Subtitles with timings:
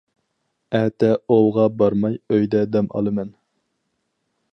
[0.77, 3.31] ئەتە ئوۋغا بارماي ئۆيدە دەم ئالىمەن.